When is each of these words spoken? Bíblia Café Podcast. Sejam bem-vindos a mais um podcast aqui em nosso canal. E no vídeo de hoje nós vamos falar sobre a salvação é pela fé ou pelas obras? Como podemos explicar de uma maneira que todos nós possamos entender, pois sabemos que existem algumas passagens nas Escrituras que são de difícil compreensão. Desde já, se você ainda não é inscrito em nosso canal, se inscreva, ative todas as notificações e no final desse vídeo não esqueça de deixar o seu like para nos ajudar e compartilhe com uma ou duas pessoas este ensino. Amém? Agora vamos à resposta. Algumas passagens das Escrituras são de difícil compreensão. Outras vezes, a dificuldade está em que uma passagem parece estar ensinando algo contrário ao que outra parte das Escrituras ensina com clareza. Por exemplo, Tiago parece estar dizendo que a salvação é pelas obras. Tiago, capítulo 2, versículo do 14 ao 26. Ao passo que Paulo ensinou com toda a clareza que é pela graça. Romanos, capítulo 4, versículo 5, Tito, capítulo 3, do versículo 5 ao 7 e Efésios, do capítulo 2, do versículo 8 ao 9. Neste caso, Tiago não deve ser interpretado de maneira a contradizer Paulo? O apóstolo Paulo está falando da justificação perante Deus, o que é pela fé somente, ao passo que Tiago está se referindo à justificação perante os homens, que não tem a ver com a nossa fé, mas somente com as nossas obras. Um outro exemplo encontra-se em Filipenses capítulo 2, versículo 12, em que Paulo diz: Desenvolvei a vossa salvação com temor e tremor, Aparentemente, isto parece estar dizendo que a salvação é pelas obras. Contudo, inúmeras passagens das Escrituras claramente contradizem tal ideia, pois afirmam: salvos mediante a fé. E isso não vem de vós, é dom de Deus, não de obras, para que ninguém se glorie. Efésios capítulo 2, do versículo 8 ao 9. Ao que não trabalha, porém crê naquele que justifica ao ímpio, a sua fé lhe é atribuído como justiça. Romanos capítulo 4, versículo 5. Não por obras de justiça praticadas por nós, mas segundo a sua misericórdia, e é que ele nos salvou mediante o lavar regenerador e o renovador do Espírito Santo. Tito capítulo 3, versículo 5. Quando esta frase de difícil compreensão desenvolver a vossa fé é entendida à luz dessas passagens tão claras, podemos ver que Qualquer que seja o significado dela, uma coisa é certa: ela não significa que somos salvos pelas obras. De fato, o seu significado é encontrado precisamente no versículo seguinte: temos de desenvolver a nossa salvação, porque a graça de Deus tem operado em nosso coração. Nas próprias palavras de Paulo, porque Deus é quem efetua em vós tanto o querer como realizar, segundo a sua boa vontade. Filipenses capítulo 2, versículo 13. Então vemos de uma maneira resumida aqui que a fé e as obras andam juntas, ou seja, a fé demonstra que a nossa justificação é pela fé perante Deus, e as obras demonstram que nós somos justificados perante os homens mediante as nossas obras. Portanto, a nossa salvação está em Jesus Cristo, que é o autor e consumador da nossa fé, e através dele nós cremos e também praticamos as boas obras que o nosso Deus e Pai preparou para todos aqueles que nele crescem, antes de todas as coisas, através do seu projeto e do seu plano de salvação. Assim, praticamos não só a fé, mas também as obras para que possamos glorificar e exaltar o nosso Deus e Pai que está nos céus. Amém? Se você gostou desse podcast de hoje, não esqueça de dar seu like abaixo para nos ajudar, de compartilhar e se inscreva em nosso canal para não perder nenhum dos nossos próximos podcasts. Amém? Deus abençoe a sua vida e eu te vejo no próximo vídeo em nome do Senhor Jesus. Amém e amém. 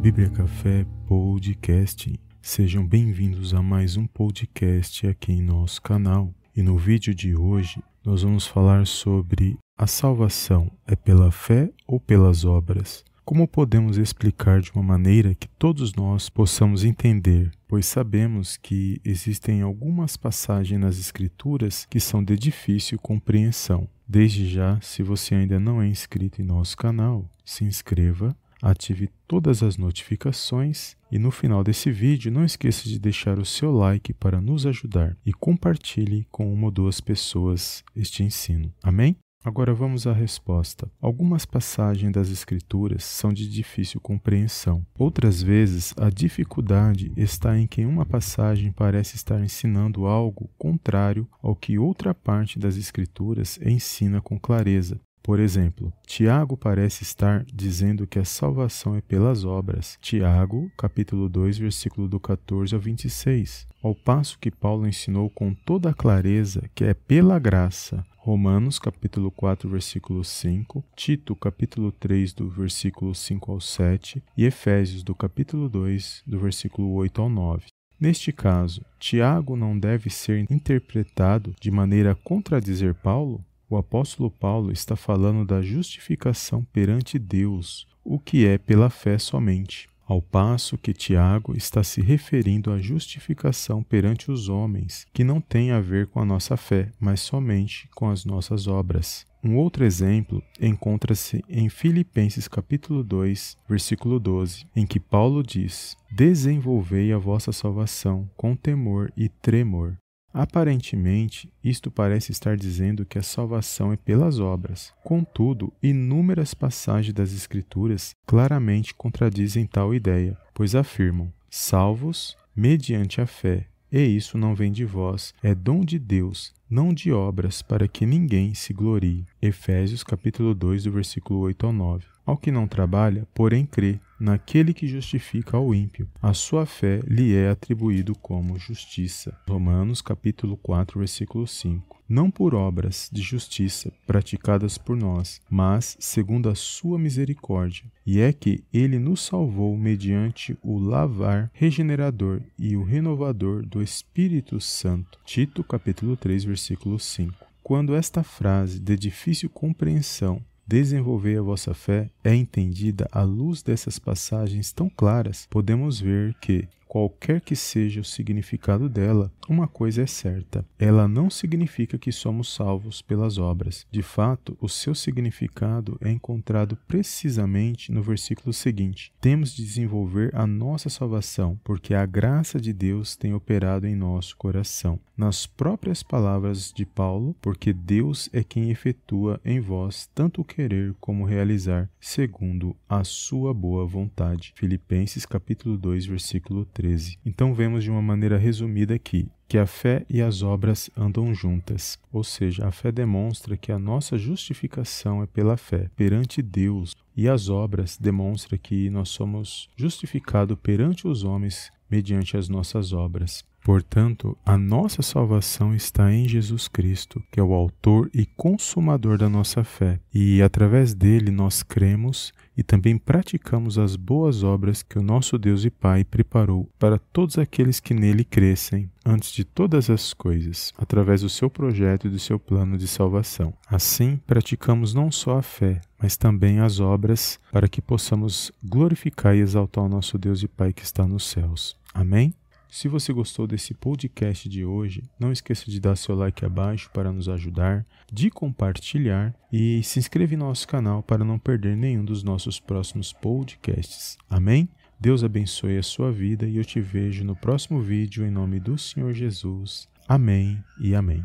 Bíblia 0.00 0.30
Café 0.30 0.86
Podcast. 1.08 2.14
Sejam 2.40 2.86
bem-vindos 2.86 3.52
a 3.52 3.60
mais 3.60 3.96
um 3.96 4.06
podcast 4.06 5.04
aqui 5.08 5.32
em 5.32 5.42
nosso 5.42 5.82
canal. 5.82 6.32
E 6.54 6.62
no 6.62 6.78
vídeo 6.78 7.12
de 7.12 7.34
hoje 7.34 7.82
nós 8.04 8.22
vamos 8.22 8.46
falar 8.46 8.86
sobre 8.86 9.58
a 9.76 9.88
salvação 9.88 10.70
é 10.86 10.94
pela 10.94 11.32
fé 11.32 11.72
ou 11.84 11.98
pelas 11.98 12.44
obras? 12.44 13.04
Como 13.24 13.48
podemos 13.48 13.98
explicar 13.98 14.60
de 14.60 14.70
uma 14.72 14.84
maneira 14.84 15.34
que 15.34 15.48
todos 15.58 15.92
nós 15.94 16.30
possamos 16.30 16.84
entender, 16.84 17.50
pois 17.66 17.84
sabemos 17.84 18.56
que 18.56 19.00
existem 19.04 19.62
algumas 19.62 20.16
passagens 20.16 20.80
nas 20.80 20.98
Escrituras 20.98 21.86
que 21.90 21.98
são 21.98 22.22
de 22.22 22.36
difícil 22.36 22.98
compreensão. 23.00 23.88
Desde 24.06 24.48
já, 24.48 24.80
se 24.80 25.02
você 25.02 25.34
ainda 25.34 25.58
não 25.58 25.82
é 25.82 25.88
inscrito 25.88 26.40
em 26.40 26.44
nosso 26.44 26.76
canal, 26.76 27.28
se 27.44 27.64
inscreva, 27.64 28.34
ative 28.62 29.08
todas 29.26 29.62
as 29.62 29.76
notificações 29.76 30.96
e 31.10 31.18
no 31.18 31.30
final 31.30 31.64
desse 31.64 31.90
vídeo 31.90 32.30
não 32.30 32.44
esqueça 32.44 32.88
de 32.88 32.98
deixar 32.98 33.38
o 33.38 33.44
seu 33.44 33.72
like 33.72 34.12
para 34.12 34.40
nos 34.40 34.66
ajudar 34.66 35.16
e 35.24 35.32
compartilhe 35.32 36.26
com 36.30 36.52
uma 36.52 36.66
ou 36.66 36.70
duas 36.70 37.00
pessoas 37.00 37.84
este 37.94 38.22
ensino. 38.22 38.72
Amém? 38.82 39.16
Agora 39.44 39.72
vamos 39.72 40.06
à 40.06 40.12
resposta. 40.12 40.90
Algumas 41.00 41.46
passagens 41.46 42.12
das 42.12 42.28
Escrituras 42.28 43.04
são 43.04 43.32
de 43.32 43.48
difícil 43.48 44.00
compreensão. 44.00 44.84
Outras 44.98 45.40
vezes, 45.40 45.94
a 45.96 46.10
dificuldade 46.10 47.12
está 47.16 47.56
em 47.56 47.66
que 47.66 47.84
uma 47.86 48.04
passagem 48.04 48.72
parece 48.72 49.14
estar 49.14 49.40
ensinando 49.40 50.06
algo 50.06 50.50
contrário 50.58 51.26
ao 51.40 51.54
que 51.54 51.78
outra 51.78 52.12
parte 52.12 52.58
das 52.58 52.76
Escrituras 52.76 53.58
ensina 53.62 54.20
com 54.20 54.38
clareza. 54.38 55.00
Por 55.28 55.40
exemplo, 55.40 55.92
Tiago 56.06 56.56
parece 56.56 57.02
estar 57.02 57.44
dizendo 57.44 58.06
que 58.06 58.18
a 58.18 58.24
salvação 58.24 58.96
é 58.96 59.02
pelas 59.02 59.44
obras. 59.44 59.98
Tiago, 60.00 60.72
capítulo 60.74 61.28
2, 61.28 61.58
versículo 61.58 62.08
do 62.08 62.18
14 62.18 62.74
ao 62.74 62.80
26. 62.80 63.66
Ao 63.82 63.94
passo 63.94 64.38
que 64.38 64.50
Paulo 64.50 64.88
ensinou 64.88 65.28
com 65.28 65.52
toda 65.52 65.90
a 65.90 65.94
clareza 65.94 66.62
que 66.74 66.82
é 66.82 66.94
pela 66.94 67.38
graça. 67.38 68.02
Romanos, 68.16 68.78
capítulo 68.78 69.30
4, 69.30 69.68
versículo 69.68 70.24
5, 70.24 70.82
Tito, 70.96 71.36
capítulo 71.36 71.92
3, 71.92 72.32
do 72.32 72.48
versículo 72.48 73.14
5 73.14 73.52
ao 73.52 73.60
7 73.60 74.22
e 74.34 74.46
Efésios, 74.46 75.02
do 75.02 75.14
capítulo 75.14 75.68
2, 75.68 76.22
do 76.26 76.38
versículo 76.38 76.90
8 76.94 77.20
ao 77.20 77.28
9. 77.28 77.66
Neste 78.00 78.32
caso, 78.32 78.80
Tiago 78.98 79.56
não 79.56 79.78
deve 79.78 80.08
ser 80.08 80.46
interpretado 80.50 81.54
de 81.60 81.70
maneira 81.70 82.12
a 82.12 82.14
contradizer 82.14 82.94
Paulo? 82.94 83.44
O 83.70 83.76
apóstolo 83.76 84.30
Paulo 84.30 84.72
está 84.72 84.96
falando 84.96 85.44
da 85.44 85.60
justificação 85.60 86.64
perante 86.72 87.18
Deus, 87.18 87.86
o 88.02 88.18
que 88.18 88.46
é 88.46 88.56
pela 88.56 88.88
fé 88.88 89.18
somente, 89.18 89.86
ao 90.06 90.22
passo 90.22 90.78
que 90.78 90.94
Tiago 90.94 91.54
está 91.54 91.84
se 91.84 92.00
referindo 92.00 92.72
à 92.72 92.78
justificação 92.78 93.82
perante 93.82 94.30
os 94.30 94.48
homens, 94.48 95.06
que 95.12 95.22
não 95.22 95.38
tem 95.38 95.70
a 95.70 95.80
ver 95.80 96.06
com 96.06 96.18
a 96.18 96.24
nossa 96.24 96.56
fé, 96.56 96.90
mas 96.98 97.20
somente 97.20 97.86
com 97.94 98.08
as 98.08 98.24
nossas 98.24 98.66
obras. 98.66 99.26
Um 99.44 99.56
outro 99.56 99.84
exemplo 99.84 100.42
encontra-se 100.58 101.44
em 101.46 101.68
Filipenses 101.68 102.48
capítulo 102.48 103.04
2, 103.04 103.58
versículo 103.68 104.18
12, 104.18 104.66
em 104.74 104.86
que 104.86 104.98
Paulo 104.98 105.42
diz: 105.42 105.94
Desenvolvei 106.10 107.12
a 107.12 107.18
vossa 107.18 107.52
salvação 107.52 108.28
com 108.34 108.56
temor 108.56 109.12
e 109.14 109.28
tremor, 109.28 109.98
Aparentemente, 110.38 111.52
isto 111.64 111.90
parece 111.90 112.30
estar 112.30 112.56
dizendo 112.56 113.04
que 113.04 113.18
a 113.18 113.24
salvação 113.24 113.92
é 113.92 113.96
pelas 113.96 114.38
obras. 114.38 114.94
Contudo, 115.02 115.72
inúmeras 115.82 116.54
passagens 116.54 117.12
das 117.12 117.32
Escrituras 117.32 118.14
claramente 118.24 118.94
contradizem 118.94 119.66
tal 119.66 119.92
ideia, 119.92 120.38
pois 120.54 120.76
afirmam: 120.76 121.32
salvos 121.50 122.36
mediante 122.54 123.20
a 123.20 123.26
fé. 123.26 123.66
E 123.90 124.00
isso 124.00 124.38
não 124.38 124.54
vem 124.54 124.70
de 124.70 124.84
vós, 124.84 125.34
é 125.42 125.56
dom 125.56 125.80
de 125.80 125.98
Deus, 125.98 126.54
não 126.70 126.94
de 126.94 127.10
obras, 127.10 127.60
para 127.60 127.88
que 127.88 128.06
ninguém 128.06 128.54
se 128.54 128.72
glorie. 128.72 129.26
Efésios 129.42 130.04
capítulo 130.04 130.54
2, 130.54 130.84
do 130.84 130.92
versículo 130.92 131.40
8 131.40 131.66
ao 131.66 131.72
9. 131.72 132.04
Ao 132.24 132.36
que 132.36 132.52
não 132.52 132.68
trabalha, 132.68 133.26
porém 133.34 133.66
crê 133.66 133.98
naquele 134.18 134.74
que 134.74 134.86
justifica 134.86 135.56
ao 135.56 135.74
ímpio, 135.74 136.08
a 136.20 136.32
sua 136.34 136.66
fé 136.66 137.00
lhe 137.06 137.34
é 137.34 137.50
atribuído 137.50 138.14
como 138.14 138.58
justiça. 138.58 139.38
Romanos 139.48 140.02
capítulo 140.02 140.56
4, 140.56 140.98
versículo 140.98 141.46
5. 141.46 141.98
Não 142.08 142.30
por 142.30 142.54
obras 142.54 143.10
de 143.12 143.20
justiça 143.20 143.92
praticadas 144.06 144.78
por 144.78 144.96
nós, 144.96 145.42
mas 145.50 145.94
segundo 146.00 146.48
a 146.48 146.54
sua 146.54 146.98
misericórdia, 146.98 147.84
e 148.06 148.18
é 148.18 148.32
que 148.32 148.64
ele 148.72 148.98
nos 148.98 149.20
salvou 149.20 149.76
mediante 149.76 150.56
o 150.62 150.78
lavar 150.78 151.50
regenerador 151.52 152.40
e 152.58 152.76
o 152.78 152.82
renovador 152.82 153.66
do 153.66 153.82
Espírito 153.82 154.58
Santo. 154.58 155.18
Tito 155.26 155.62
capítulo 155.62 156.16
3, 156.16 156.44
versículo 156.44 156.98
5. 156.98 157.46
Quando 157.62 157.94
esta 157.94 158.22
frase 158.22 158.80
de 158.80 158.96
difícil 158.96 159.50
compreensão 159.50 160.42
desenvolver 160.68 161.38
a 161.38 161.42
vossa 161.42 161.72
fé 161.72 162.10
é 162.22 162.34
entendida 162.34 163.08
à 163.10 163.22
luz 163.22 163.62
dessas 163.62 163.98
passagens 163.98 164.70
tão 164.70 164.90
claras, 164.90 165.46
podemos 165.50 165.98
ver 165.98 166.34
que 166.34 166.68
Qualquer 166.88 167.42
que 167.42 167.54
seja 167.54 168.00
o 168.00 168.04
significado 168.04 168.88
dela, 168.88 169.30
uma 169.46 169.68
coisa 169.68 170.02
é 170.02 170.06
certa: 170.06 170.64
ela 170.78 171.06
não 171.06 171.28
significa 171.28 171.98
que 171.98 172.10
somos 172.10 172.52
salvos 172.52 173.02
pelas 173.02 173.36
obras. 173.36 173.86
De 173.90 174.02
fato, 174.02 174.56
o 174.58 174.70
seu 174.70 174.94
significado 174.94 175.98
é 176.00 176.10
encontrado 176.10 176.78
precisamente 176.88 177.92
no 177.92 178.02
versículo 178.02 178.54
seguinte: 178.54 179.12
temos 179.20 179.54
de 179.54 179.62
desenvolver 179.62 180.34
a 180.34 180.46
nossa 180.46 180.88
salvação, 180.88 181.60
porque 181.62 181.92
a 181.92 182.06
graça 182.06 182.58
de 182.58 182.72
Deus 182.72 183.16
tem 183.16 183.34
operado 183.34 183.86
em 183.86 183.94
nosso 183.94 184.34
coração. 184.36 184.98
Nas 185.14 185.46
próprias 185.46 186.02
palavras 186.02 186.72
de 186.72 186.86
Paulo, 186.86 187.34
porque 187.42 187.72
Deus 187.72 188.30
é 188.32 188.44
quem 188.44 188.70
efetua 188.70 189.40
em 189.44 189.60
vós 189.60 190.08
tanto 190.14 190.40
o 190.40 190.44
querer 190.44 190.94
como 191.00 191.24
realizar, 191.24 191.90
segundo 192.00 192.76
a 192.88 193.02
sua 193.02 193.52
boa 193.52 193.84
vontade. 193.84 194.52
Filipenses 194.54 195.26
capítulo 195.26 195.76
2, 195.76 196.06
versículo 196.06 196.64
13. 196.78 197.18
Então 197.26 197.52
vemos 197.52 197.82
de 197.82 197.90
uma 197.90 198.00
maneira 198.00 198.38
resumida 198.38 198.94
aqui 198.94 199.28
que 199.48 199.58
a 199.58 199.66
fé 199.66 200.06
e 200.08 200.22
as 200.22 200.42
obras 200.42 200.88
andam 200.96 201.34
juntas, 201.34 201.98
ou 202.12 202.22
seja, 202.22 202.68
a 202.68 202.70
fé 202.70 202.92
demonstra 202.92 203.56
que 203.56 203.72
a 203.72 203.78
nossa 203.78 204.16
justificação 204.16 205.22
é 205.22 205.26
pela 205.26 205.56
fé 205.56 205.90
perante 205.96 206.40
Deus, 206.42 206.94
e 207.16 207.26
as 207.28 207.48
obras 207.48 207.96
demonstram 207.98 208.58
que 208.62 208.90
nós 208.90 209.08
somos 209.08 209.68
justificados 209.74 210.56
perante 210.62 211.08
os 211.08 211.24
homens 211.24 211.72
mediante 211.90 212.36
as 212.36 212.48
nossas 212.48 212.92
obras. 212.92 213.42
Portanto, 213.64 214.36
a 214.46 214.56
nossa 214.56 215.02
salvação 215.02 215.74
está 215.74 216.12
em 216.12 216.28
Jesus 216.28 216.68
Cristo, 216.68 217.22
que 217.30 217.40
é 217.40 217.42
o 217.42 217.52
autor 217.52 218.10
e 218.14 218.24
consumador 218.24 219.18
da 219.18 219.28
nossa 219.28 219.64
fé, 219.64 219.98
e 220.14 220.40
através 220.40 220.94
dele 220.94 221.30
nós 221.30 221.62
cremos 221.62 222.32
e 222.58 222.62
também 222.64 222.98
praticamos 222.98 223.78
as 223.78 223.94
boas 223.94 224.42
obras 224.42 224.82
que 224.82 224.98
o 224.98 225.02
nosso 225.02 225.38
Deus 225.38 225.64
e 225.64 225.70
Pai 225.70 226.02
preparou 226.02 226.68
para 226.76 226.98
todos 226.98 227.38
aqueles 227.38 227.78
que 227.78 227.94
nele 227.94 228.24
crescem, 228.24 228.90
antes 229.06 229.30
de 229.30 229.44
todas 229.44 229.88
as 229.88 230.12
coisas, 230.12 230.74
através 230.76 231.20
do 231.20 231.28
seu 231.28 231.48
projeto 231.48 232.08
e 232.08 232.10
do 232.10 232.18
seu 232.18 232.36
plano 232.36 232.76
de 232.76 232.88
salvação. 232.88 233.54
Assim, 233.70 234.20
praticamos 234.26 234.92
não 234.92 235.12
só 235.12 235.38
a 235.38 235.42
fé, 235.42 235.80
mas 236.02 236.16
também 236.16 236.58
as 236.58 236.80
obras 236.80 237.38
para 237.52 237.68
que 237.68 237.80
possamos 237.80 238.50
glorificar 238.60 239.36
e 239.36 239.40
exaltar 239.40 239.84
o 239.84 239.88
nosso 239.88 240.18
Deus 240.18 240.42
e 240.42 240.48
Pai 240.48 240.72
que 240.72 240.82
está 240.82 241.06
nos 241.06 241.28
céus. 241.28 241.76
Amém? 241.94 242.34
Se 242.70 242.86
você 242.86 243.12
gostou 243.12 243.46
desse 243.46 243.72
podcast 243.72 244.48
de 244.48 244.64
hoje, 244.64 245.02
não 245.18 245.32
esqueça 245.32 245.70
de 245.70 245.80
dar 245.80 245.96
seu 245.96 246.14
like 246.14 246.44
abaixo 246.44 246.90
para 246.92 247.10
nos 247.10 247.28
ajudar, 247.28 247.86
de 248.12 248.30
compartilhar 248.30 249.34
e 249.52 249.82
se 249.82 249.98
inscreva 249.98 250.34
em 250.34 250.38
nosso 250.38 250.68
canal 250.68 251.02
para 251.02 251.24
não 251.24 251.38
perder 251.38 251.76
nenhum 251.76 252.04
dos 252.04 252.22
nossos 252.22 252.60
próximos 252.60 253.12
podcasts. 253.12 254.18
Amém? 254.28 254.68
Deus 255.00 255.24
abençoe 255.24 255.78
a 255.78 255.82
sua 255.82 256.12
vida 256.12 256.46
e 256.46 256.56
eu 256.56 256.64
te 256.64 256.80
vejo 256.80 257.24
no 257.24 257.36
próximo 257.36 257.80
vídeo 257.80 258.26
em 258.26 258.30
nome 258.30 258.60
do 258.60 258.76
Senhor 258.76 259.14
Jesus. 259.14 259.88
Amém 260.06 260.62
e 260.80 260.94
amém. 260.94 261.24